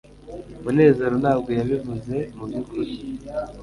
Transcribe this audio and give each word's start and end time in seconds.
munezero 0.63 1.15
ntabwo 1.23 1.49
yabivuze 1.59 2.15
mubyukuri 2.37 2.91